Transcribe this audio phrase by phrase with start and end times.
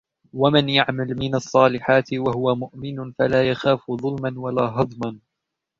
[0.33, 5.19] وَمَنْ يَعْمَلْ مِنَ الصَّالِحَاتِ وَهُوَ مُؤْمِنٌ فَلَا يَخَافُ ظُلْمًا وَلَا هَضْمًا